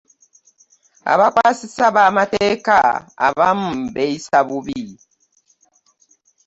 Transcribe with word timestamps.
Abakwasisa 1.11 1.85
b'amateeka 1.95 2.75
abamu 3.27 3.71
beeyisa 3.93 4.37
bubi. 4.47 4.83